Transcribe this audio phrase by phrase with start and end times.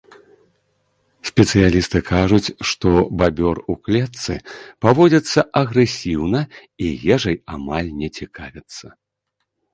[1.29, 2.89] Спецыялісты кажуць, што
[3.21, 4.33] бабёр у клетцы
[4.87, 6.41] паводзіцца агрэсіўна
[6.87, 8.85] і ежай амаль не цікавіцца.